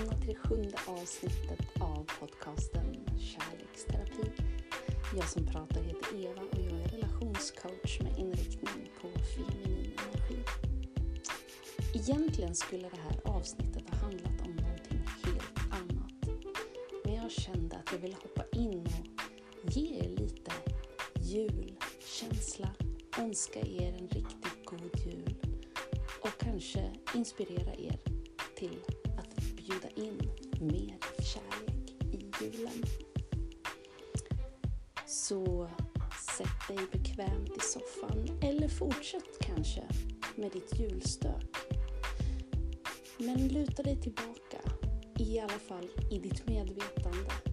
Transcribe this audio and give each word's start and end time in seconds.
välkomna 0.00 0.20
till 0.20 0.28
det 0.28 0.48
sjunde 0.48 0.78
avsnittet 0.86 1.60
av 1.80 2.10
podcasten 2.20 3.06
Kärleksterapi. 3.18 4.32
Jag 5.16 5.28
som 5.28 5.46
pratar 5.46 5.82
heter 5.82 6.24
Eva 6.24 6.42
och 6.42 6.58
jag 6.58 6.80
är 6.80 6.88
relationscoach 6.88 8.00
med 8.00 8.18
inriktning 8.18 8.90
på 9.00 9.08
feminin 9.08 9.92
energi. 10.08 10.44
Egentligen 11.94 12.54
skulle 12.54 12.88
det 12.88 13.00
här 13.00 13.20
avsnittet 13.24 13.90
ha 13.90 13.96
handlat 13.96 14.40
om 14.40 14.56
någonting 14.56 15.02
helt 15.24 15.72
annat. 15.72 16.40
Men 17.04 17.14
jag 17.14 17.30
kände 17.30 17.76
att 17.76 17.92
jag 17.92 17.98
ville 17.98 18.16
hoppa 18.22 18.44
in 18.52 18.88
och 19.64 19.70
ge 19.70 19.98
er 19.98 20.08
lite 20.08 20.52
julkänsla, 21.20 22.70
önska 23.18 23.60
er 23.60 23.92
en 23.98 24.08
riktigt 24.08 24.64
god 24.64 25.00
jul 25.06 25.34
och 26.20 26.40
kanske 26.40 26.92
inspirera 27.14 27.74
er 27.74 27.98
till 28.56 28.78
bjuda 29.70 29.88
in 29.94 30.20
mer 30.60 30.98
kärlek 31.22 31.90
i 32.12 32.30
julen. 32.40 32.82
Så 35.06 35.70
sätt 36.38 36.68
dig 36.68 36.86
bekvämt 36.92 37.56
i 37.56 37.60
soffan 37.60 38.38
eller 38.42 38.68
fortsätt 38.68 39.38
kanske 39.40 39.82
med 40.36 40.52
ditt 40.52 40.78
julstök. 40.78 41.56
Men 43.18 43.48
luta 43.48 43.82
dig 43.82 44.00
tillbaka, 44.00 44.60
i 45.18 45.40
alla 45.40 45.58
fall 45.68 45.88
i 46.10 46.18
ditt 46.18 46.48
medvetande 46.48 47.49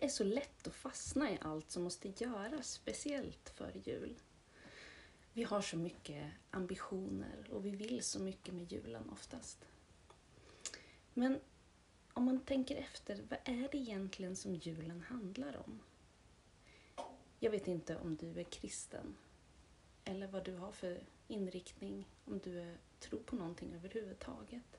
Det 0.00 0.04
är 0.04 0.08
så 0.08 0.24
lätt 0.24 0.66
att 0.66 0.74
fastna 0.74 1.30
i 1.30 1.38
allt 1.40 1.70
som 1.70 1.82
måste 1.82 2.08
göras 2.08 2.70
speciellt 2.70 3.48
för 3.48 3.72
jul. 3.84 4.14
Vi 5.32 5.42
har 5.42 5.60
så 5.60 5.76
mycket 5.76 6.32
ambitioner 6.50 7.48
och 7.50 7.66
vi 7.66 7.70
vill 7.70 8.02
så 8.02 8.20
mycket 8.20 8.54
med 8.54 8.72
julen 8.72 9.10
oftast. 9.10 9.68
Men 11.14 11.40
om 12.12 12.24
man 12.24 12.40
tänker 12.40 12.76
efter, 12.76 13.22
vad 13.28 13.38
är 13.44 13.68
det 13.72 13.78
egentligen 13.78 14.36
som 14.36 14.54
julen 14.54 15.00
handlar 15.00 15.56
om? 15.56 15.80
Jag 17.38 17.50
vet 17.50 17.68
inte 17.68 17.96
om 17.96 18.16
du 18.16 18.40
är 18.40 18.44
kristen 18.44 19.16
eller 20.04 20.26
vad 20.26 20.44
du 20.44 20.56
har 20.56 20.72
för 20.72 21.00
inriktning, 21.28 22.08
om 22.24 22.38
du 22.38 22.76
tror 23.00 23.20
på 23.20 23.36
någonting 23.36 23.74
överhuvudtaget. 23.74 24.77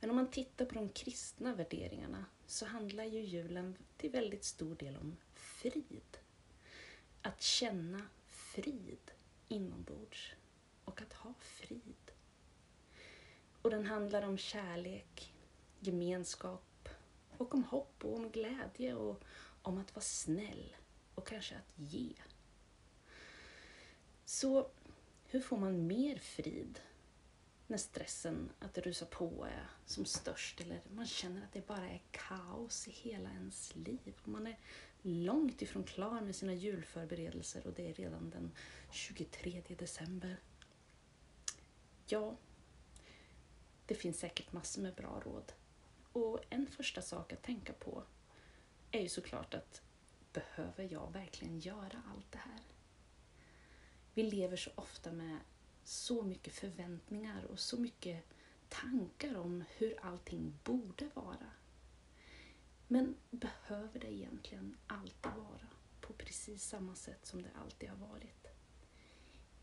Men 0.00 0.10
om 0.10 0.16
man 0.16 0.30
tittar 0.30 0.64
på 0.64 0.74
de 0.74 0.88
kristna 0.88 1.54
värderingarna 1.54 2.24
så 2.46 2.66
handlar 2.66 3.04
ju 3.04 3.20
julen 3.20 3.76
till 3.96 4.10
väldigt 4.10 4.44
stor 4.44 4.74
del 4.74 4.96
om 4.96 5.16
frid. 5.34 6.18
Att 7.22 7.42
känna 7.42 8.02
frid 8.26 9.10
inombords 9.48 10.34
och 10.84 11.02
att 11.02 11.12
ha 11.12 11.34
frid. 11.40 12.10
Och 13.62 13.70
den 13.70 13.86
handlar 13.86 14.22
om 14.22 14.38
kärlek, 14.38 15.34
gemenskap 15.80 16.88
och 17.36 17.54
om 17.54 17.64
hopp 17.64 18.04
och 18.04 18.14
om 18.14 18.30
glädje 18.30 18.94
och 18.94 19.22
om 19.62 19.78
att 19.78 19.94
vara 19.94 20.04
snäll 20.04 20.76
och 21.14 21.26
kanske 21.26 21.54
att 21.56 21.78
ge. 21.78 22.12
Så 24.24 24.70
hur 25.24 25.40
får 25.40 25.56
man 25.56 25.86
mer 25.86 26.18
frid 26.18 26.80
när 27.70 27.78
stressen 27.78 28.52
att 28.58 28.78
rusa 28.78 29.06
på 29.06 29.44
är 29.44 29.66
som 29.86 30.04
störst 30.04 30.60
eller 30.60 30.80
man 30.94 31.06
känner 31.06 31.42
att 31.44 31.52
det 31.52 31.66
bara 31.66 31.88
är 31.88 32.02
kaos 32.10 32.88
i 32.88 32.90
hela 32.90 33.30
ens 33.30 33.76
liv. 33.76 34.14
Man 34.24 34.46
är 34.46 34.58
långt 35.02 35.62
ifrån 35.62 35.84
klar 35.84 36.20
med 36.20 36.36
sina 36.36 36.54
julförberedelser 36.54 37.66
och 37.66 37.72
det 37.72 37.90
är 37.90 37.94
redan 37.94 38.30
den 38.30 38.52
23 38.90 39.62
december. 39.68 40.36
Ja, 42.06 42.36
det 43.86 43.94
finns 43.94 44.18
säkert 44.18 44.52
massor 44.52 44.82
med 44.82 44.94
bra 44.94 45.22
råd. 45.24 45.52
Och 46.12 46.40
en 46.50 46.66
första 46.66 47.02
sak 47.02 47.32
att 47.32 47.42
tänka 47.42 47.72
på 47.72 48.02
är 48.90 49.00
ju 49.00 49.08
såklart 49.08 49.54
att 49.54 49.82
behöver 50.32 50.92
jag 50.92 51.12
verkligen 51.12 51.58
göra 51.58 52.02
allt 52.14 52.32
det 52.32 52.38
här? 52.38 52.60
Vi 54.14 54.22
lever 54.22 54.56
så 54.56 54.70
ofta 54.74 55.12
med 55.12 55.38
så 55.90 56.22
mycket 56.22 56.54
förväntningar 56.54 57.44
och 57.44 57.58
så 57.58 57.80
mycket 57.80 58.24
tankar 58.68 59.36
om 59.36 59.64
hur 59.68 59.94
allting 60.02 60.58
borde 60.64 61.08
vara. 61.14 61.50
Men 62.88 63.16
behöver 63.30 64.00
det 64.00 64.12
egentligen 64.12 64.76
alltid 64.86 65.32
vara 65.32 65.66
på 66.00 66.12
precis 66.12 66.64
samma 66.64 66.94
sätt 66.94 67.26
som 67.26 67.42
det 67.42 67.50
alltid 67.64 67.88
har 67.88 67.96
varit? 67.96 68.46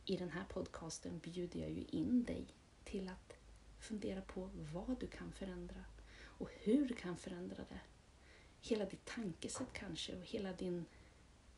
I 0.05 0.17
den 0.17 0.29
här 0.29 0.45
podcasten 0.49 1.19
bjuder 1.19 1.59
jag 1.59 1.71
ju 1.71 1.83
in 1.83 2.23
dig 2.23 2.45
till 2.83 3.09
att 3.09 3.33
fundera 3.79 4.21
på 4.21 4.49
vad 4.53 4.99
du 4.99 5.07
kan 5.07 5.31
förändra 5.31 5.85
och 6.19 6.49
hur 6.53 6.87
du 6.87 6.95
kan 6.95 7.17
förändra 7.17 7.63
det. 7.69 7.81
Hela 8.61 8.85
ditt 8.85 9.05
tankesätt 9.05 9.73
kanske 9.73 10.15
och 10.15 10.25
hela 10.25 10.53
din 10.53 10.85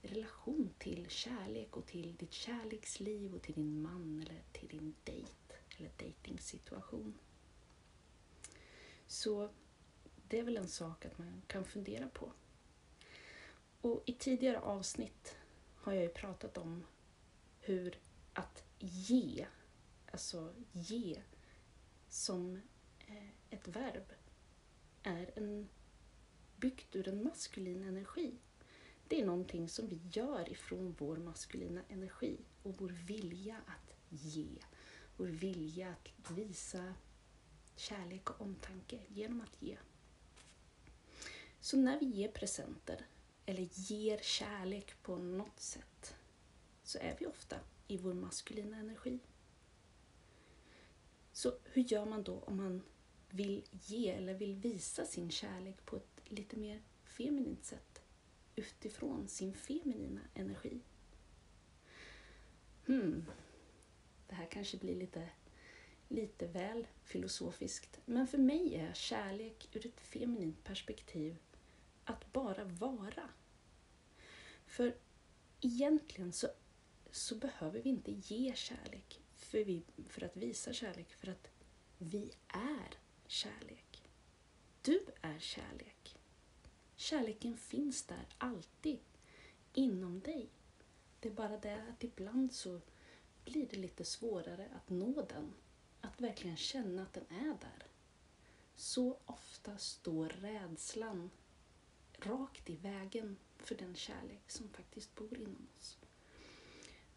relation 0.02 0.74
till 0.78 1.10
kärlek 1.10 1.78
och 1.78 1.86
till 1.86 2.16
ditt 2.18 2.34
kärleksliv 2.34 3.36
och 3.36 3.42
till 3.42 3.54
din 3.54 3.82
man 3.82 4.20
eller 4.22 4.44
till 4.52 4.68
din 4.68 4.96
dejt 5.04 5.56
eller 5.78 5.92
dejtingsituation. 5.98 7.14
Så 9.08 9.50
det 10.28 10.40
är 10.40 10.44
väl 10.44 10.58
en 10.58 10.68
sak 10.68 11.06
att 11.06 11.18
man 11.18 11.42
kan 11.48 11.66
fundera 11.66 12.10
på. 12.10 12.32
Och 13.82 14.04
i 14.06 14.14
tidigare 14.14 14.60
avsnitt 14.60 15.38
har 15.76 15.94
jag 15.94 16.04
ju 16.04 16.10
pratat 16.10 16.58
om 16.58 16.84
hur 17.60 18.00
att 18.34 18.64
ge, 18.80 19.48
alltså 20.12 20.54
ge 20.72 21.22
som 22.10 22.62
eh, 23.00 23.30
ett 23.50 23.68
verb, 23.68 24.14
är 25.04 25.32
en, 25.36 25.70
byggt 26.58 26.96
ur 26.96 27.08
en 27.08 27.24
maskulin 27.24 27.84
energi. 27.84 28.34
Det 29.10 29.22
är 29.22 29.26
någonting 29.26 29.70
som 29.70 29.88
vi 29.88 30.00
gör 30.12 30.50
ifrån 30.50 30.96
vår 30.98 31.18
maskulina 31.18 31.82
energi 31.90 32.38
och 32.64 32.76
vår 32.78 32.90
vilja 32.90 33.62
att 33.66 33.94
ge. 34.10 34.56
Vår 35.18 35.28
vilja 35.28 35.90
att 35.90 36.32
visa 36.32 36.94
kärlek 37.76 38.30
och 38.30 38.42
omtanke 38.42 39.00
genom 39.08 39.42
att 39.42 39.62
ge. 39.62 39.78
Så 41.60 41.78
när 41.78 42.00
vi 42.00 42.06
ger 42.06 42.28
presenter 42.28 43.06
eller 43.46 43.68
ger 43.72 44.18
kärlek 44.18 45.02
på 45.02 45.16
något 45.16 45.60
sätt 45.60 46.16
så 46.84 46.98
är 46.98 47.16
vi 47.20 47.26
ofta 47.26 47.56
i 47.88 47.98
vår 47.98 48.14
maskulina 48.14 48.78
energi. 48.78 49.20
Så 51.32 51.54
hur 51.64 51.84
gör 51.84 52.06
man 52.06 52.24
då 52.24 52.40
om 52.40 52.58
man 52.58 52.82
vill 53.30 53.64
ge 53.72 54.10
eller 54.10 54.34
vill 54.34 54.56
visa 54.56 55.06
sin 55.06 55.32
kärlek 55.32 55.86
på 55.86 55.96
ett 55.96 56.22
lite 56.26 56.58
mer 56.58 56.82
feminint 57.04 57.66
sätt 57.66 57.89
utifrån 58.60 59.28
sin 59.28 59.54
feminina 59.54 60.22
energi? 60.34 60.80
Hmm, 62.86 63.26
det 64.28 64.36
här 64.36 64.46
kanske 64.46 64.78
blir 64.78 64.96
lite, 64.96 65.30
lite 66.08 66.48
väl 66.48 66.88
filosofiskt, 67.04 68.00
men 68.06 68.28
för 68.28 68.38
mig 68.38 68.76
är 68.76 68.94
kärlek 68.94 69.70
ur 69.74 69.86
ett 69.86 70.02
feminint 70.02 70.64
perspektiv 70.64 71.38
att 72.04 72.34
bara 72.34 72.64
vara. 72.64 73.30
För 74.66 74.96
egentligen 75.62 76.34
så, 76.34 76.48
så 77.12 77.36
behöver 77.36 77.82
vi 77.82 77.90
inte 77.90 78.12
ge 78.12 78.56
kärlek 78.56 79.22
för, 79.36 79.64
vi, 79.64 79.84
för 80.10 80.24
att 80.24 80.38
visa 80.38 80.74
kärlek, 80.74 81.14
för 81.14 81.28
att 81.28 81.52
vi 81.98 82.32
är 82.48 82.98
kärlek. 83.28 84.04
Du 84.82 85.06
är 85.22 85.40
kärlek. 85.40 85.99
Kärleken 87.02 87.58
finns 87.58 88.04
där 88.04 88.28
alltid, 88.38 89.00
inom 89.74 90.20
dig. 90.20 90.50
Det 91.20 91.30
är 91.30 91.34
bara 91.34 91.58
det 91.58 91.84
att 91.90 92.04
ibland 92.04 92.54
så 92.54 92.82
blir 93.46 93.68
det 93.68 93.78
lite 93.78 94.06
svårare 94.06 94.70
att 94.76 94.90
nå 94.90 95.26
den. 95.30 95.54
Att 96.02 96.22
verkligen 96.22 96.58
känna 96.58 97.02
att 97.02 97.14
den 97.14 97.26
är 97.30 97.58
där. 97.62 97.88
Så 98.76 99.18
ofta 99.26 99.78
står 99.78 100.30
rädslan 100.30 101.30
rakt 102.18 102.70
i 102.70 102.76
vägen 102.76 103.38
för 103.58 103.76
den 103.76 103.96
kärlek 103.96 104.52
som 104.52 104.70
faktiskt 104.70 105.16
bor 105.16 105.38
inom 105.38 105.68
oss. 105.78 105.98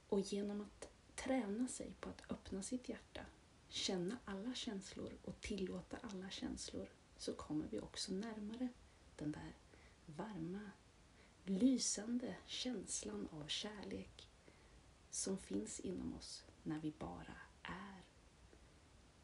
Och 0.08 0.20
genom 0.20 0.60
att 0.60 0.88
träna 1.14 1.68
sig 1.68 1.92
på 2.00 2.08
att 2.08 2.30
öppna 2.30 2.62
sitt 2.62 2.88
hjärta, 2.88 3.26
känna 3.68 4.18
alla 4.24 4.54
känslor 4.54 5.12
och 5.22 5.40
tillåta 5.40 5.96
alla 6.02 6.30
känslor 6.30 6.88
så 7.16 7.34
kommer 7.34 7.66
vi 7.70 7.80
också 7.80 8.12
närmare 8.12 8.68
den 9.16 9.32
där 9.32 9.52
varma, 10.06 10.70
lysande 11.44 12.36
känslan 12.46 13.28
av 13.32 13.46
kärlek 13.46 14.28
som 15.10 15.38
finns 15.38 15.80
inom 15.80 16.14
oss 16.14 16.44
när 16.62 16.78
vi 16.78 16.92
bara 16.98 17.36
är. 17.62 18.04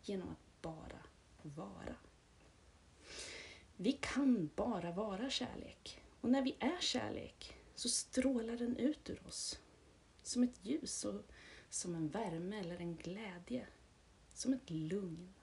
Genom 0.02 0.28
att 0.28 0.62
bara 0.62 1.04
vara. 1.42 1.96
Vi 3.76 3.92
kan 3.92 4.50
bara 4.56 4.92
vara 4.92 5.30
kärlek 5.30 6.02
Och 6.20 6.30
när 6.30 6.42
vi 6.42 6.56
är 6.58 6.80
kärlek 6.80 7.56
så 7.74 7.88
strålar 7.88 8.56
den 8.56 8.76
ut 8.76 9.10
ur 9.10 9.26
oss. 9.26 9.60
Som 10.22 10.42
ett 10.42 10.64
ljus 10.64 11.04
och 11.04 11.22
som 11.68 11.94
en 11.94 12.08
värme 12.08 12.60
eller 12.60 12.78
en 12.78 12.96
glädje. 12.96 13.66
Som 14.34 14.52
ett 14.52 14.70
lugn. 14.70 15.34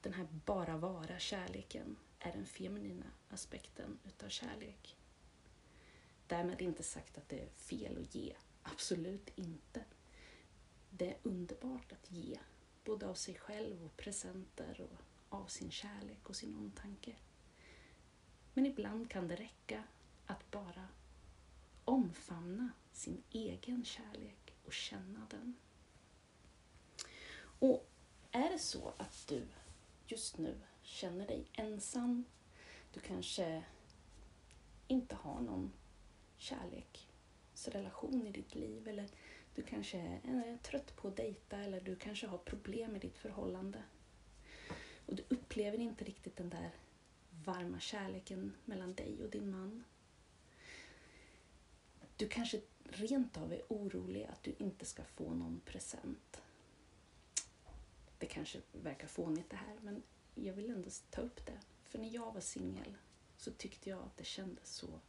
Den 0.00 0.12
här 0.12 0.28
bara 0.44 0.76
vara 0.76 1.18
kärleken 1.18 1.96
är 2.26 2.32
den 2.32 2.46
feminina 2.46 3.06
aspekten 3.28 3.98
utav 4.04 4.28
kärlek. 4.28 4.96
Därmed 6.26 6.62
inte 6.62 6.82
sagt 6.82 7.18
att 7.18 7.28
det 7.28 7.40
är 7.40 7.48
fel 7.48 8.02
att 8.02 8.14
ge. 8.14 8.36
Absolut 8.62 9.30
inte. 9.34 9.84
Det 10.90 11.10
är 11.10 11.18
underbart 11.22 11.92
att 11.92 12.10
ge, 12.10 12.38
både 12.84 13.06
av 13.06 13.14
sig 13.14 13.34
själv 13.34 13.84
och 13.84 13.96
presenter 13.96 14.80
och 14.80 14.98
av 15.38 15.46
sin 15.46 15.70
kärlek 15.70 16.28
och 16.28 16.36
sin 16.36 16.54
omtanke. 16.54 17.16
Men 18.54 18.66
ibland 18.66 19.10
kan 19.10 19.28
det 19.28 19.36
räcka 19.36 19.84
att 20.26 20.50
bara 20.50 20.88
omfamna 21.84 22.70
sin 22.92 23.22
egen 23.30 23.84
kärlek 23.84 24.54
och 24.64 24.72
känna 24.72 25.26
den. 25.30 25.54
Och 27.58 27.88
är 28.30 28.50
det 28.50 28.58
så 28.58 28.92
att 28.96 29.26
du 29.28 29.46
just 30.06 30.38
nu 30.38 30.60
känner 30.86 31.26
dig 31.26 31.44
ensam, 31.52 32.24
du 32.94 33.00
kanske 33.00 33.62
inte 34.86 35.14
har 35.14 35.40
någon 35.40 35.72
kärleksrelation 36.36 38.26
i 38.26 38.30
ditt 38.30 38.54
liv 38.54 38.88
eller 38.88 39.08
du 39.54 39.62
kanske 39.62 39.98
är 39.98 40.20
eh, 40.24 40.56
trött 40.56 40.96
på 40.96 41.08
att 41.08 41.16
dejta 41.16 41.58
eller 41.58 41.80
du 41.80 41.96
kanske 41.96 42.26
har 42.26 42.38
problem 42.38 42.96
i 42.96 42.98
ditt 42.98 43.18
förhållande. 43.18 43.82
Och 45.06 45.14
du 45.14 45.24
upplever 45.28 45.78
inte 45.78 46.04
riktigt 46.04 46.36
den 46.36 46.50
där 46.50 46.70
varma 47.44 47.80
kärleken 47.80 48.52
mellan 48.64 48.94
dig 48.94 49.24
och 49.24 49.30
din 49.30 49.50
man. 49.50 49.84
Du 52.16 52.28
kanske 52.28 52.60
rent 52.84 53.36
av 53.36 53.52
är 53.52 53.62
orolig 53.68 54.24
att 54.24 54.42
du 54.42 54.54
inte 54.58 54.84
ska 54.84 55.04
få 55.04 55.34
någon 55.34 55.60
present. 55.64 56.42
Det 58.18 58.26
kanske 58.26 58.60
verkar 58.72 59.08
fånigt 59.08 59.50
det 59.50 59.56
här, 59.56 59.78
men 59.82 60.02
jag 60.44 60.54
vill 60.54 60.70
ändå 60.70 60.90
ta 61.10 61.20
upp 61.20 61.46
det. 61.46 61.60
För 61.84 61.98
när 61.98 62.14
jag 62.14 62.32
var 62.32 62.40
singel 62.40 62.96
så 63.36 63.52
tyckte 63.52 63.90
jag 63.90 64.02
att 64.02 64.16
det 64.16 64.24
kändes 64.24 64.74
så 64.74 65.00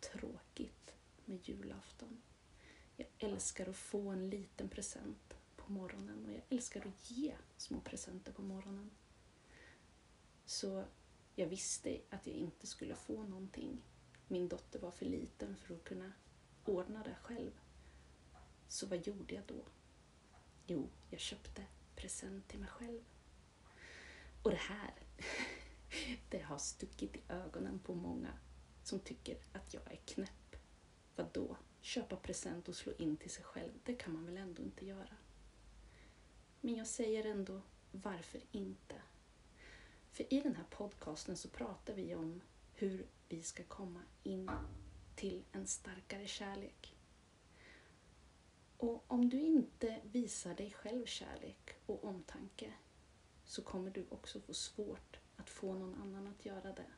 tråkigt 0.00 0.94
med 1.24 1.48
julafton. 1.48 2.22
Jag 2.96 3.06
älskar 3.18 3.68
att 3.68 3.76
få 3.76 4.08
en 4.08 4.30
liten 4.30 4.68
present 4.68 5.34
på 5.56 5.72
morgonen 5.72 6.26
och 6.26 6.32
jag 6.32 6.42
älskar 6.48 6.86
att 6.86 7.10
ge 7.10 7.34
små 7.56 7.80
presenter 7.80 8.32
på 8.32 8.42
morgonen. 8.42 8.90
Så 10.46 10.84
jag 11.34 11.46
visste 11.46 12.00
att 12.10 12.26
jag 12.26 12.36
inte 12.36 12.66
skulle 12.66 12.94
få 12.94 13.22
någonting. 13.22 13.82
Min 14.28 14.48
dotter 14.48 14.78
var 14.78 14.90
för 14.90 15.06
liten 15.06 15.56
för 15.56 15.74
att 15.74 15.84
kunna 15.84 16.12
ordna 16.64 17.02
det 17.02 17.16
själv. 17.22 17.50
Så 18.68 18.86
vad 18.86 19.06
gjorde 19.06 19.34
jag 19.34 19.44
då? 19.46 19.64
Jo, 20.66 20.88
jag 21.10 21.20
köpte 21.20 21.66
present 21.96 22.48
till 22.48 22.58
mig 22.58 22.68
själv. 22.68 23.02
Och 24.44 24.50
det 24.50 24.56
här, 24.56 24.94
det 26.28 26.38
har 26.38 26.58
stuckit 26.58 27.16
i 27.16 27.22
ögonen 27.28 27.78
på 27.78 27.94
många 27.94 28.32
som 28.82 29.00
tycker 29.00 29.38
att 29.52 29.74
jag 29.74 29.92
är 29.92 29.96
knäpp. 29.96 30.56
Vadå? 31.16 31.56
Köpa 31.80 32.16
present 32.16 32.68
och 32.68 32.76
slå 32.76 32.92
in 32.92 33.16
till 33.16 33.30
sig 33.30 33.44
själv, 33.44 33.72
det 33.84 33.94
kan 33.94 34.12
man 34.12 34.26
väl 34.26 34.36
ändå 34.36 34.62
inte 34.62 34.86
göra? 34.86 35.16
Men 36.60 36.74
jag 36.74 36.86
säger 36.86 37.24
ändå, 37.24 37.62
varför 37.92 38.40
inte? 38.52 39.02
För 40.12 40.34
i 40.34 40.40
den 40.40 40.56
här 40.56 40.64
podcasten 40.70 41.36
så 41.36 41.48
pratar 41.48 41.94
vi 41.94 42.14
om 42.14 42.40
hur 42.74 43.06
vi 43.28 43.42
ska 43.42 43.62
komma 43.64 44.00
in 44.22 44.50
till 45.16 45.44
en 45.52 45.66
starkare 45.66 46.26
kärlek. 46.26 46.96
Och 48.76 49.04
om 49.06 49.28
du 49.28 49.40
inte 49.40 50.00
visar 50.02 50.54
dig 50.54 50.70
själv 50.70 51.06
kärlek 51.06 51.74
och 51.86 52.04
omtanke 52.04 52.72
så 53.44 53.62
kommer 53.62 53.90
du 53.90 54.06
också 54.10 54.40
få 54.40 54.54
svårt 54.54 55.18
att 55.36 55.50
få 55.50 55.74
någon 55.74 55.94
annan 55.94 56.26
att 56.26 56.44
göra 56.46 56.72
det. 56.72 56.90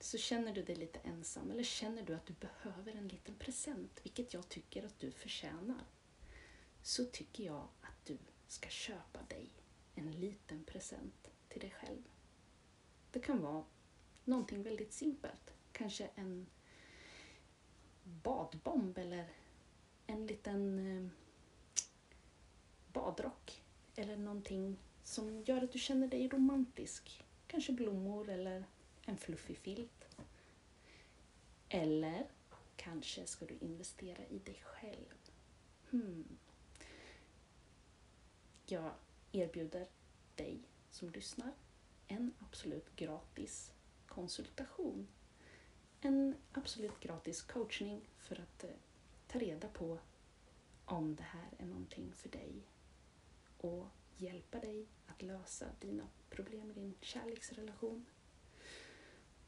Så 0.00 0.18
känner 0.18 0.54
du 0.54 0.62
dig 0.62 0.76
lite 0.76 0.98
ensam 0.98 1.50
eller 1.50 1.62
känner 1.62 2.02
du 2.02 2.14
att 2.14 2.26
du 2.26 2.32
behöver 2.32 2.92
en 2.92 3.08
liten 3.08 3.34
present, 3.34 4.00
vilket 4.02 4.34
jag 4.34 4.48
tycker 4.48 4.86
att 4.86 4.98
du 4.98 5.10
förtjänar, 5.10 5.84
så 6.82 7.04
tycker 7.04 7.44
jag 7.44 7.68
att 7.80 8.06
du 8.06 8.18
ska 8.48 8.68
köpa 8.68 9.22
dig 9.28 9.50
en 9.94 10.10
liten 10.10 10.64
present 10.64 11.30
till 11.48 11.60
dig 11.60 11.70
själv. 11.70 12.02
Det 13.10 13.20
kan 13.20 13.40
vara 13.42 13.64
någonting 14.24 14.62
väldigt 14.62 14.92
simpelt. 14.92 15.54
Kanske 15.72 16.10
en 16.14 16.46
badbomb 18.02 18.98
eller 18.98 19.28
en 20.06 20.26
liten 20.26 20.78
eh, 20.78 21.10
badrock 22.92 23.63
eller 23.96 24.16
någonting 24.16 24.76
som 25.02 25.42
gör 25.42 25.64
att 25.64 25.72
du 25.72 25.78
känner 25.78 26.08
dig 26.08 26.28
romantisk. 26.28 27.24
Kanske 27.46 27.72
blommor 27.72 28.28
eller 28.28 28.64
en 29.04 29.16
fluffig 29.16 29.58
filt. 29.58 30.16
Eller 31.68 32.26
kanske 32.76 33.26
ska 33.26 33.46
du 33.46 33.58
investera 33.60 34.26
i 34.26 34.38
dig 34.38 34.62
själv. 34.64 35.14
Hmm. 35.90 36.38
Jag 38.66 38.92
erbjuder 39.32 39.86
dig 40.34 40.60
som 40.90 41.10
lyssnar 41.10 41.52
en 42.06 42.34
absolut 42.38 42.96
gratis 42.96 43.72
konsultation. 44.06 45.08
En 46.00 46.34
absolut 46.52 47.00
gratis 47.00 47.42
coachning 47.42 48.00
för 48.18 48.40
att 48.40 48.64
eh, 48.64 48.70
ta 49.26 49.38
reda 49.38 49.68
på 49.68 49.98
om 50.84 51.16
det 51.16 51.22
här 51.22 51.48
är 51.58 51.66
någonting 51.66 52.12
för 52.12 52.28
dig 52.28 52.62
och 53.64 53.86
hjälpa 54.16 54.60
dig 54.60 54.86
att 55.06 55.22
lösa 55.22 55.66
dina 55.80 56.08
problem 56.30 56.70
i 56.70 56.74
din 56.74 56.94
kärleksrelation. 57.00 58.06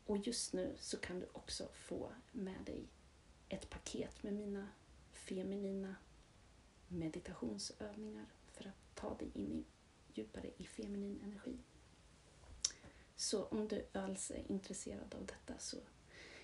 Och 0.07 0.17
just 0.17 0.53
nu 0.53 0.77
så 0.79 0.97
kan 0.97 1.21
du 1.21 1.27
också 1.33 1.69
få 1.73 2.13
med 2.33 2.65
dig 2.67 2.89
ett 3.49 3.71
paket 3.71 4.23
med 4.23 4.35
mina 4.35 4.69
feminina 5.13 5.97
meditationsövningar 6.89 8.27
för 8.53 8.69
att 8.69 8.95
ta 8.95 9.15
dig 9.15 9.31
in 9.35 9.53
i, 9.53 9.65
djupare 10.15 10.51
i 10.57 10.65
feminin 10.65 11.21
energi. 11.25 11.59
Så 13.17 13.45
om 13.45 13.69
du 13.69 13.87
alls 13.93 14.31
är 14.31 14.51
intresserad 14.51 15.15
av 15.15 15.27
detta 15.27 15.59
så 15.59 15.77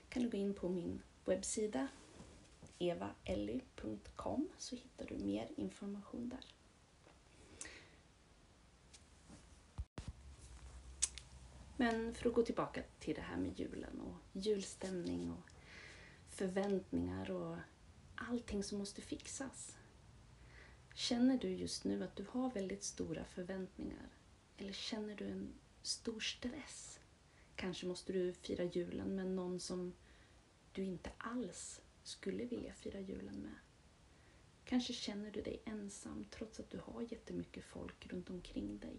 kan 0.08 0.22
du 0.22 0.30
gå 0.30 0.36
in 0.36 0.54
på 0.54 0.68
min 0.68 1.02
webbsida 1.24 1.88
evaelly.com 2.78 4.48
så 4.58 4.76
hittar 4.76 5.06
du 5.06 5.18
mer 5.18 5.48
information 5.56 6.28
där. 6.28 6.61
Men 11.82 12.14
för 12.14 12.28
att 12.28 12.34
gå 12.34 12.42
tillbaka 12.42 12.82
till 12.98 13.14
det 13.14 13.20
här 13.20 13.36
med 13.36 13.60
julen 13.60 14.00
och 14.00 14.14
julstämning 14.32 15.30
och 15.30 15.50
förväntningar 16.28 17.30
och 17.30 17.56
allting 18.14 18.64
som 18.64 18.78
måste 18.78 19.00
fixas. 19.00 19.76
Känner 20.94 21.38
du 21.38 21.48
just 21.48 21.84
nu 21.84 22.04
att 22.04 22.16
du 22.16 22.26
har 22.30 22.50
väldigt 22.50 22.82
stora 22.82 23.24
förväntningar? 23.24 24.08
Eller 24.56 24.72
känner 24.72 25.16
du 25.16 25.28
en 25.28 25.52
stor 25.82 26.20
stress? 26.20 27.00
Kanske 27.56 27.86
måste 27.86 28.12
du 28.12 28.32
fira 28.32 28.64
julen 28.64 29.16
med 29.16 29.26
någon 29.26 29.60
som 29.60 29.92
du 30.72 30.84
inte 30.84 31.10
alls 31.18 31.80
skulle 32.02 32.44
vilja 32.44 32.74
fira 32.74 33.00
julen 33.00 33.36
med. 33.36 33.54
Kanske 34.64 34.92
känner 34.92 35.30
du 35.30 35.42
dig 35.42 35.62
ensam 35.64 36.24
trots 36.30 36.60
att 36.60 36.70
du 36.70 36.78
har 36.78 37.02
jättemycket 37.02 37.64
folk 37.64 38.06
runt 38.06 38.30
omkring 38.30 38.78
dig. 38.78 38.96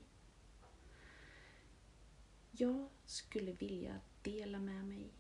Jag 2.56 2.90
skulle 3.06 3.52
vilja 3.52 4.00
dela 4.22 4.60
med 4.60 4.86
mig 4.86 5.14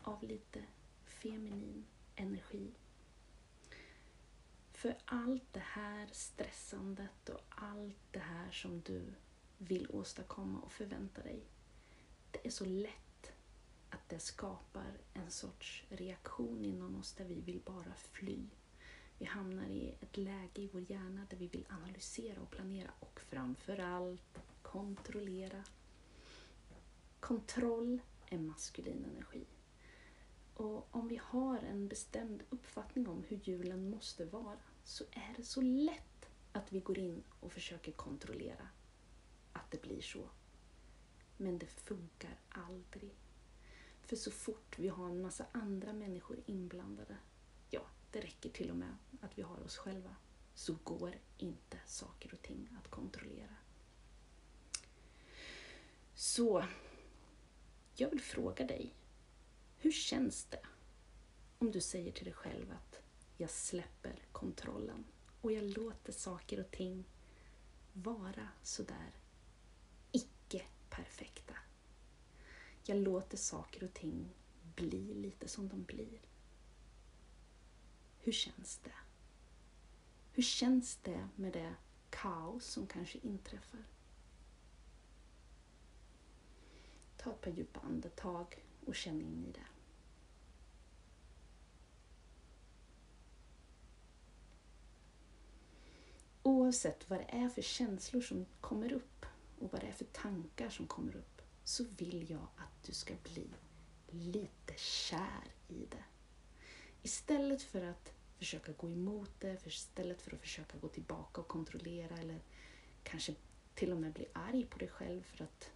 av 0.00 0.22
lite 0.22 0.64
feminin 1.04 1.86
energi. 2.16 2.74
För 4.72 4.98
allt 5.04 5.52
det 5.52 5.64
här 5.64 6.08
stressandet 6.12 7.28
och 7.28 7.40
allt 7.48 7.96
det 8.10 8.18
här 8.18 8.50
som 8.50 8.80
du 8.80 9.14
vill 9.58 9.86
åstadkomma 9.90 10.60
och 10.60 10.72
förvänta 10.72 11.22
dig. 11.22 11.42
Det 12.30 12.46
är 12.46 12.50
så 12.50 12.64
lätt 12.64 13.32
att 13.90 14.08
det 14.08 14.18
skapar 14.18 14.92
en 15.14 15.30
sorts 15.30 15.84
reaktion 15.88 16.64
inom 16.64 16.96
oss 16.96 17.12
där 17.12 17.24
vi 17.24 17.40
vill 17.40 17.60
bara 17.64 17.94
fly. 17.94 18.46
Vi 19.18 19.24
hamnar 19.24 19.68
i 19.68 19.94
ett 20.00 20.16
läge 20.16 20.62
i 20.62 20.70
vår 20.72 20.90
hjärna 20.90 21.26
där 21.30 21.36
vi 21.36 21.46
vill 21.46 21.66
analysera 21.70 22.40
och 22.40 22.50
planera 22.50 22.90
och 23.00 23.20
framförallt 23.20 24.38
kontrollera 24.62 25.64
Kontroll 27.20 28.00
är 28.26 28.38
maskulin 28.38 29.04
energi. 29.04 29.46
Och 30.54 30.94
om 30.94 31.08
vi 31.08 31.20
har 31.22 31.58
en 31.58 31.88
bestämd 31.88 32.42
uppfattning 32.50 33.08
om 33.08 33.24
hur 33.28 33.36
julen 33.36 33.90
måste 33.90 34.24
vara 34.24 34.58
så 34.84 35.04
är 35.10 35.34
det 35.36 35.44
så 35.44 35.60
lätt 35.60 36.30
att 36.52 36.72
vi 36.72 36.80
går 36.80 36.98
in 36.98 37.22
och 37.40 37.52
försöker 37.52 37.92
kontrollera 37.92 38.68
att 39.52 39.70
det 39.70 39.82
blir 39.82 40.00
så. 40.00 40.30
Men 41.36 41.58
det 41.58 41.66
funkar 41.66 42.40
aldrig. 42.48 43.14
För 44.02 44.16
så 44.16 44.30
fort 44.30 44.78
vi 44.78 44.88
har 44.88 45.10
en 45.10 45.22
massa 45.22 45.46
andra 45.52 45.92
människor 45.92 46.40
inblandade, 46.46 47.16
ja, 47.70 47.86
det 48.10 48.20
räcker 48.20 48.50
till 48.50 48.70
och 48.70 48.76
med 48.76 48.96
att 49.20 49.38
vi 49.38 49.42
har 49.42 49.60
oss 49.60 49.76
själva, 49.76 50.16
så 50.54 50.76
går 50.84 51.14
inte 51.38 51.78
saker 51.86 52.34
och 52.34 52.42
ting 52.42 52.68
att 52.78 52.90
kontrollera. 52.90 53.56
Så, 56.14 56.64
jag 58.00 58.10
vill 58.10 58.20
fråga 58.20 58.66
dig, 58.66 58.94
hur 59.76 59.92
känns 59.92 60.44
det 60.44 60.60
om 61.58 61.70
du 61.70 61.80
säger 61.80 62.12
till 62.12 62.24
dig 62.24 62.34
själv 62.34 62.72
att 62.72 63.00
jag 63.36 63.50
släpper 63.50 64.22
kontrollen 64.32 65.04
och 65.40 65.52
jag 65.52 65.64
låter 65.64 66.12
saker 66.12 66.60
och 66.60 66.70
ting 66.70 67.04
vara 67.92 68.48
sådär 68.62 69.12
icke-perfekta. 70.12 71.54
Jag 72.84 72.96
låter 72.96 73.36
saker 73.36 73.84
och 73.84 73.94
ting 73.94 74.34
bli 74.76 75.14
lite 75.14 75.48
som 75.48 75.68
de 75.68 75.82
blir. 75.82 76.20
Hur 78.18 78.32
känns 78.32 78.78
det? 78.78 78.94
Hur 80.32 80.42
känns 80.42 80.96
det 80.96 81.28
med 81.36 81.52
det 81.52 81.74
kaos 82.10 82.64
som 82.64 82.86
kanske 82.86 83.18
inträffar? 83.18 83.84
Ta 87.28 87.34
ett 87.34 87.40
par 87.40 87.50
djupa 87.50 87.80
andetag 87.80 88.64
och 88.86 88.94
känn 88.94 89.20
in 89.20 89.44
i 89.44 89.52
det. 89.52 89.66
Oavsett 96.42 97.10
vad 97.10 97.18
det 97.18 97.24
är 97.24 97.48
för 97.48 97.62
känslor 97.62 98.20
som 98.20 98.46
kommer 98.60 98.92
upp 98.92 99.26
och 99.58 99.72
vad 99.72 99.80
det 99.80 99.86
är 99.86 99.92
för 99.92 100.04
tankar 100.04 100.70
som 100.70 100.86
kommer 100.86 101.16
upp 101.16 101.42
så 101.64 101.84
vill 101.84 102.30
jag 102.30 102.46
att 102.56 102.82
du 102.86 102.92
ska 102.92 103.14
bli 103.22 103.50
lite 104.10 104.74
kär 104.76 105.52
i 105.68 105.86
det. 105.90 106.04
Istället 107.02 107.62
för 107.62 107.82
att 107.82 108.12
försöka 108.38 108.72
gå 108.72 108.90
emot 108.90 109.30
det, 109.38 109.66
istället 109.66 110.22
för 110.22 110.34
att 110.34 110.40
försöka 110.40 110.78
gå 110.78 110.88
tillbaka 110.88 111.40
och 111.40 111.48
kontrollera 111.48 112.16
eller 112.16 112.42
kanske 113.02 113.34
till 113.74 113.92
och 113.92 113.98
med 113.98 114.12
bli 114.12 114.26
arg 114.32 114.66
på 114.66 114.78
dig 114.78 114.88
själv 114.88 115.22
för 115.22 115.44
att 115.44 115.72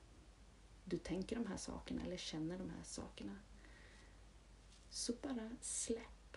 du 0.84 0.98
tänker 0.98 1.36
de 1.36 1.46
här 1.46 1.56
sakerna 1.56 2.02
eller 2.04 2.16
känner 2.16 2.58
de 2.58 2.70
här 2.70 2.82
sakerna. 2.84 3.36
Så 4.90 5.12
bara 5.22 5.50
släpp 5.60 6.36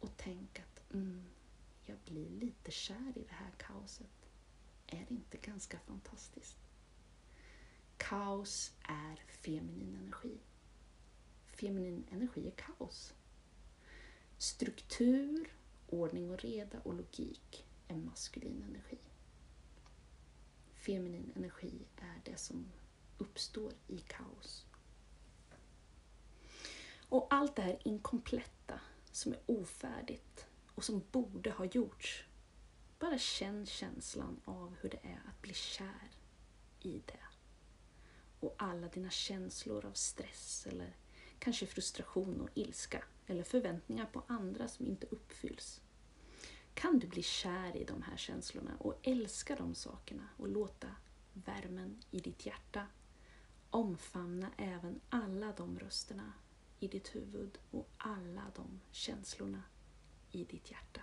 och 0.00 0.10
tänk 0.16 0.58
att 0.58 0.92
mm, 0.94 1.24
jag 1.84 1.98
blir 2.04 2.30
lite 2.30 2.70
kär 2.70 3.12
i 3.16 3.22
det 3.28 3.34
här 3.34 3.50
kaoset. 3.56 4.28
Är 4.86 5.06
det 5.08 5.14
inte 5.14 5.36
ganska 5.36 5.78
fantastiskt? 5.78 6.58
Kaos 7.96 8.72
är 8.82 9.16
feminin 9.28 9.96
energi. 9.96 10.38
Feminin 11.46 12.04
energi 12.10 12.46
är 12.46 12.50
kaos. 12.56 13.14
Struktur, 14.38 15.52
ordning 15.88 16.30
och 16.30 16.38
reda 16.38 16.80
och 16.80 16.94
logik 16.94 17.66
är 17.88 17.96
maskulin 17.96 18.62
energi. 18.62 18.98
Feminin 20.74 21.32
energi 21.36 21.86
är 21.96 22.20
det 22.24 22.36
som 22.36 22.66
uppstår 23.36 23.72
i 23.86 23.98
kaos. 23.98 24.66
Och 27.08 27.26
allt 27.30 27.56
det 27.56 27.62
här 27.62 27.78
inkompletta 27.84 28.80
som 29.12 29.32
är 29.32 29.40
ofärdigt 29.46 30.46
och 30.74 30.84
som 30.84 31.02
borde 31.12 31.50
ha 31.50 31.64
gjorts. 31.64 32.24
Bara 32.98 33.18
känn 33.18 33.66
känslan 33.66 34.40
av 34.44 34.76
hur 34.80 34.90
det 34.90 35.00
är 35.02 35.22
att 35.28 35.42
bli 35.42 35.54
kär 35.54 36.10
i 36.80 37.02
det. 37.06 37.24
Och 38.40 38.54
alla 38.58 38.88
dina 38.88 39.10
känslor 39.10 39.86
av 39.86 39.92
stress 39.92 40.66
eller 40.66 40.96
kanske 41.38 41.66
frustration 41.66 42.40
och 42.40 42.48
ilska 42.54 43.04
eller 43.26 43.42
förväntningar 43.42 44.06
på 44.06 44.22
andra 44.26 44.68
som 44.68 44.86
inte 44.86 45.06
uppfylls. 45.06 45.80
Kan 46.74 46.98
du 46.98 47.06
bli 47.06 47.22
kär 47.22 47.76
i 47.76 47.84
de 47.84 48.02
här 48.02 48.16
känslorna 48.16 48.76
och 48.78 48.94
älska 49.02 49.56
de 49.56 49.74
sakerna 49.74 50.28
och 50.36 50.48
låta 50.48 50.88
värmen 51.32 52.02
i 52.10 52.20
ditt 52.20 52.46
hjärta 52.46 52.86
omfamna 53.70 54.50
även 54.56 55.00
alla 55.08 55.52
de 55.52 55.78
rösterna 55.78 56.32
i 56.80 56.88
ditt 56.88 57.14
huvud 57.14 57.58
och 57.70 57.88
alla 57.96 58.52
de 58.54 58.80
känslorna 58.90 59.62
i 60.30 60.44
ditt 60.44 60.70
hjärta. 60.70 61.00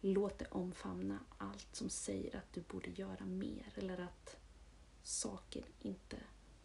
Låt 0.00 0.38
det 0.38 0.46
omfamna 0.46 1.18
allt 1.38 1.76
som 1.76 1.90
säger 1.90 2.36
att 2.36 2.52
du 2.52 2.60
borde 2.60 2.90
göra 2.90 3.24
mer 3.24 3.72
eller 3.74 3.98
att 3.98 4.36
saker 5.02 5.64
inte 5.80 6.16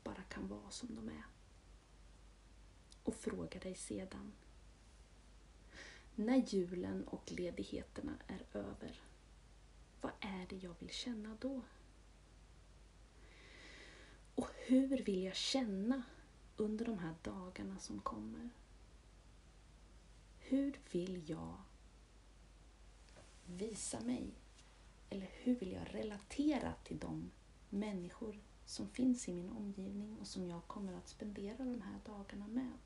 bara 0.04 0.24
kan 0.24 0.48
vara 0.48 0.70
som 0.70 0.96
de 0.96 1.10
är. 1.10 1.26
Och 3.04 3.16
fråga 3.16 3.60
dig 3.60 3.76
sedan. 3.76 4.34
När 6.16 6.38
julen 6.38 7.08
och 7.08 7.32
ledigheterna 7.32 8.14
är 8.28 8.46
över, 8.54 9.02
vad 10.02 10.12
är 10.20 10.48
det 10.50 10.56
jag 10.56 10.76
vill 10.80 10.90
känna 10.90 11.38
då? 11.42 11.62
Hur 14.72 14.98
vill 14.98 15.24
jag 15.24 15.36
känna 15.36 16.04
under 16.58 16.86
de 16.86 17.00
här 17.00 17.16
dagarna 17.22 17.80
som 17.80 18.00
kommer? 18.00 18.50
Hur 20.40 20.80
vill 20.92 21.30
jag 21.30 21.62
visa 23.46 24.00
mig? 24.00 24.34
Eller 25.10 25.30
hur 25.32 25.56
vill 25.56 25.72
jag 25.72 25.96
relatera 25.96 26.74
till 26.84 27.00
de 27.00 27.32
människor 27.70 28.40
som 28.66 28.90
finns 28.90 29.30
i 29.30 29.34
min 29.34 29.50
omgivning 29.50 30.18
och 30.18 30.28
som 30.28 30.48
jag 30.48 30.68
kommer 30.68 30.94
att 30.94 31.08
spendera 31.08 31.58
de 31.58 31.82
här 31.82 32.00
dagarna 32.06 32.48
med? 32.48 32.80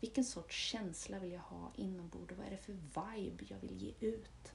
Vilken 0.00 0.24
sorts 0.24 0.56
känsla 0.56 1.18
vill 1.18 1.32
jag 1.32 1.40
ha 1.40 1.72
inombords? 1.76 2.34
Vad 2.36 2.46
är 2.46 2.50
det 2.50 2.58
för 2.58 2.72
vibe 2.72 3.44
jag 3.48 3.58
vill 3.58 3.82
ge 3.82 4.08
ut? 4.08 4.52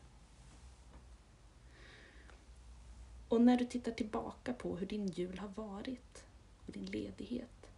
Och 3.30 3.42
när 3.42 3.58
du 3.58 3.66
tittar 3.66 3.92
tillbaka 3.92 4.54
på 4.54 4.78
hur 4.78 4.88
din 4.88 5.08
jul 5.08 5.40
har 5.40 5.48
varit 5.48 6.26
och 6.66 6.72
din 6.72 6.86
ledighet, 6.86 7.72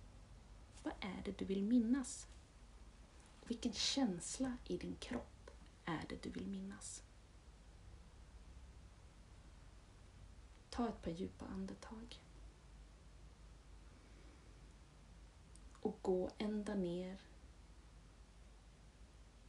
vad 0.84 0.94
är 1.00 1.22
det 1.26 1.38
du 1.38 1.46
vill 1.46 1.64
minnas? 1.64 2.28
Vilken 3.46 3.74
känsla 3.74 4.58
i 4.68 4.78
din 4.78 4.96
kropp 4.96 5.52
är 5.86 6.06
det 6.10 6.24
du 6.24 6.30
vill 6.30 6.48
minnas? 6.48 7.04
Ta 10.70 10.90
ett 10.90 11.02
par 11.02 11.12
djupa 11.12 11.46
andetag. 11.46 12.20
Och 15.82 15.98
gå 16.02 16.30
ända 16.38 16.76
ner 16.76 17.22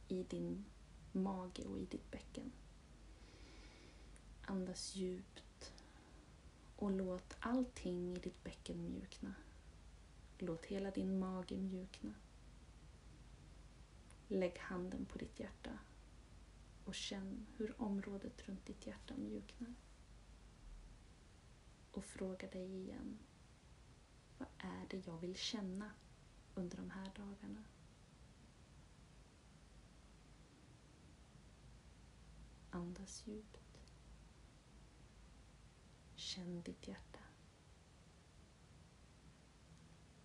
i 0.07 0.23
din 0.23 0.65
mage 1.11 1.63
och 1.63 1.79
i 1.79 1.85
ditt 1.85 2.11
bäcken. 2.11 2.51
Andas 4.45 4.95
djupt 4.95 5.43
och 6.83 6.91
låt 6.91 7.35
allting 7.39 8.15
i 8.15 8.19
ditt 8.19 8.43
bäcken 8.43 8.83
mjukna. 8.83 9.33
Låt 10.37 10.65
hela 10.65 10.91
din 10.91 11.19
mage 11.19 11.57
mjukna. 11.57 12.13
Lägg 14.27 14.57
handen 14.57 15.05
på 15.05 15.17
ditt 15.17 15.39
hjärta 15.39 15.79
och 16.85 16.95
känn 16.95 17.45
hur 17.57 17.81
området 17.81 18.47
runt 18.47 18.65
ditt 18.65 18.87
hjärta 18.87 19.13
mjuknar. 19.17 19.73
Och 21.91 22.03
fråga 22.03 22.47
dig 22.47 22.75
igen, 22.75 23.19
vad 24.37 24.47
är 24.57 24.87
det 24.89 25.07
jag 25.07 25.17
vill 25.17 25.35
känna 25.35 25.91
under 26.55 26.77
de 26.77 26.89
här 26.89 27.11
dagarna? 27.15 27.63
Andas 32.69 33.27
djupt. 33.27 33.62
Känn 36.33 36.61
ditt 36.61 36.87
hjärta. 36.87 37.19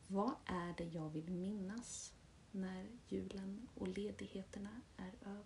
Vad 0.07 0.35
är 0.45 0.75
det 0.77 0.85
jag 0.85 1.11
vill 1.11 1.31
minnas 1.31 2.15
när 2.51 2.87
julen 3.09 3.69
och 3.75 3.89
ledigheterna 3.89 4.81
är 4.97 5.15
över. 5.21 5.45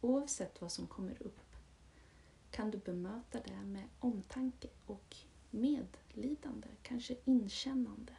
Oavsett 0.00 0.60
vad 0.60 0.72
som 0.72 0.86
kommer 0.86 1.22
upp 1.22 1.51
kan 2.52 2.70
du 2.70 2.78
bemöta 2.78 3.40
det 3.40 3.62
med 3.62 3.88
omtanke 3.98 4.68
och 4.86 5.16
medlidande, 5.50 6.68
kanske 6.82 7.16
inkännande 7.24 8.16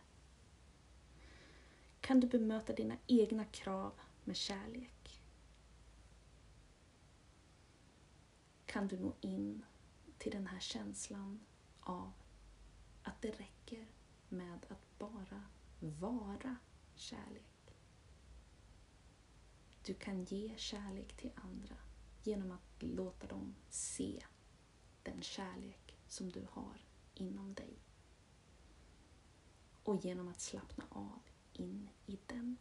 kan 2.04 2.20
du 2.20 2.28
bemöta 2.28 2.74
dina 2.74 2.98
egna 3.08 3.46
krav 3.46 3.94
med 4.24 4.36
kärlek. 4.36 5.22
Kan 8.66 8.88
du 8.88 9.00
nå 9.00 9.14
in 9.22 9.66
till 10.18 10.32
den 10.32 10.48
här 10.48 10.60
känslan 10.60 11.40
av 11.80 12.14
att 13.04 13.22
det 13.22 13.32
räcker 13.32 13.88
med 14.30 14.66
att 14.70 15.00
bara 15.00 15.44
vara 15.80 16.56
kärlek. 16.96 17.76
Du 19.86 19.94
kan 19.94 20.24
ge 20.24 20.54
kärlek 20.58 21.14
till 21.18 21.32
andra 21.36 21.76
genom 22.24 22.52
att 22.52 22.84
låta 22.84 23.28
dem 23.28 23.56
se 23.70 24.24
den 25.04 25.22
kärlek 25.22 25.98
som 26.08 26.30
du 26.30 26.48
har 26.52 26.86
inom 27.14 27.54
dig. 27.54 27.80
Och 29.84 30.06
genom 30.06 30.28
att 30.28 30.42
slappna 30.42 30.84
av 30.90 31.20
in 31.54 31.90
i 32.06 32.20
den. 32.28 32.58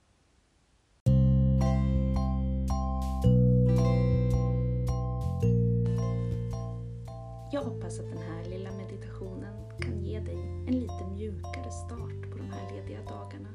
Jag 7.53 7.63
hoppas 7.65 7.99
att 7.99 8.11
den 8.11 8.23
här 8.23 8.45
lilla 8.45 8.73
meditationen 8.73 9.81
kan 9.81 10.05
ge 10.05 10.21
dig 10.21 10.37
en 10.69 10.81
lite 10.81 11.07
mjukare 11.13 11.71
start 11.71 12.31
på 12.31 12.39
de 12.39 12.51
här 12.51 12.73
lediga 12.73 13.03
dagarna 13.03 13.49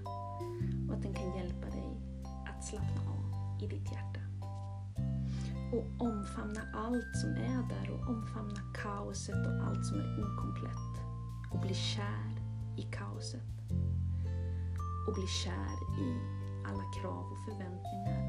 och 0.88 0.94
att 0.94 1.02
den 1.02 1.14
kan 1.14 1.38
hjälpa 1.38 1.70
dig 1.70 2.02
att 2.46 2.66
slappna 2.66 3.02
av 3.02 3.64
i 3.64 3.68
ditt 3.68 3.92
hjärta. 3.92 4.37
Och 5.74 6.08
omfamna 6.08 6.62
allt 6.74 7.18
som 7.22 7.30
är 7.30 7.70
där 7.70 7.92
och 7.92 8.10
omfamna 8.10 8.62
kaoset 8.84 9.48
och 9.48 9.64
allt 9.68 9.86
som 9.86 10.00
är 10.00 10.24
okomplett. 10.24 11.06
Och 11.52 11.60
bli 11.60 11.74
kär 11.74 12.42
i 12.78 12.82
kaoset. 12.82 13.48
Och 15.08 15.14
bli 15.14 15.28
kär 15.28 16.02
i 16.02 16.10
alla 16.66 16.84
krav 17.02 17.26
och 17.32 17.40
förväntningar 17.46 18.22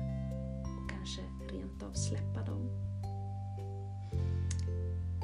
och 0.63 0.91
kanske 0.91 1.23
rent 1.51 1.83
av 1.83 1.93
släppa 1.93 2.43
dem. 2.43 2.71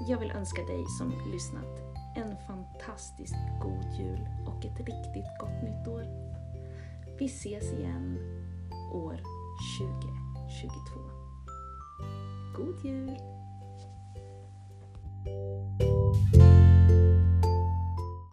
Jag 0.09 0.19
vill 0.21 0.31
önska 0.31 0.63
dig 0.63 0.85
som 0.99 1.13
lyssnat 1.33 1.85
en 2.17 2.37
fantastiskt 2.47 3.35
god 3.63 3.85
jul 3.99 4.29
och 4.47 4.65
ett 4.65 4.79
riktigt 4.79 5.39
gott 5.41 5.63
nytt 5.63 5.89
år. 5.89 6.07
Vi 7.19 7.27
ses 7.27 7.73
igen 7.73 8.19
år 8.93 9.21
2022. 9.79 11.14
God 12.55 12.79
jul! 12.85 13.17